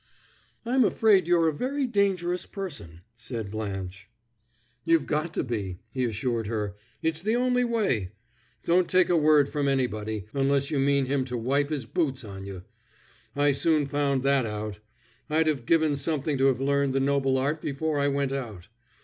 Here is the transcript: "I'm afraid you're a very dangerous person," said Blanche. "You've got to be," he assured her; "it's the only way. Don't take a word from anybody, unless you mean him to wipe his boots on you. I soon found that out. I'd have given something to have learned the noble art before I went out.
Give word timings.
"I'm 0.65 0.83
afraid 0.83 1.27
you're 1.27 1.47
a 1.47 1.53
very 1.53 1.85
dangerous 1.85 2.47
person," 2.47 3.01
said 3.17 3.51
Blanche. 3.51 4.09
"You've 4.83 5.05
got 5.05 5.31
to 5.35 5.43
be," 5.43 5.77
he 5.91 6.05
assured 6.05 6.47
her; 6.47 6.75
"it's 7.03 7.21
the 7.21 7.35
only 7.35 7.63
way. 7.63 8.11
Don't 8.65 8.89
take 8.89 9.09
a 9.09 9.15
word 9.15 9.47
from 9.47 9.67
anybody, 9.67 10.25
unless 10.33 10.71
you 10.71 10.79
mean 10.79 11.05
him 11.05 11.23
to 11.25 11.37
wipe 11.37 11.69
his 11.69 11.85
boots 11.85 12.23
on 12.23 12.47
you. 12.47 12.63
I 13.35 13.51
soon 13.51 13.85
found 13.85 14.23
that 14.23 14.47
out. 14.47 14.79
I'd 15.29 15.45
have 15.45 15.67
given 15.67 15.95
something 15.95 16.35
to 16.39 16.47
have 16.47 16.59
learned 16.59 16.93
the 16.93 16.99
noble 16.99 17.37
art 17.37 17.61
before 17.61 17.99
I 17.99 18.07
went 18.07 18.31
out. 18.31 18.69